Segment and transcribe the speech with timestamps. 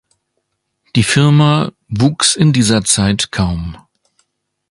[0.95, 3.77] Die Firma wuchs in dieser Zeit kaum.